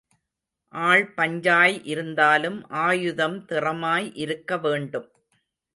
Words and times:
ஆள் 0.73 1.03
பஞ்சையாய் 1.17 1.77
இருந்தாலும் 1.83 2.59
ஆயுதம் 2.67 3.37
திறமாய் 3.49 4.11
இருக்க 4.15 4.57
வேண்டும். 4.57 5.07